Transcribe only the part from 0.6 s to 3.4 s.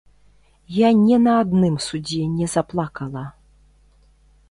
Я не на адным судзе не заплакала.